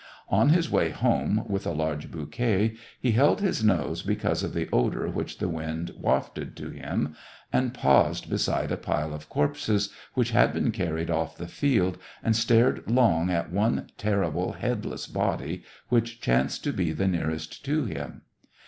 [0.29, 4.67] On his way home with a large bouquet, he held his nose because of the
[4.73, 7.15] odor which the wind wafted to him,
[7.53, 12.35] and paused beside a pile of corpses, which had been carried off the field, and
[12.35, 17.85] stared long at one terrible head less body, which chanced to be the nearest to
[17.85, 18.23] him.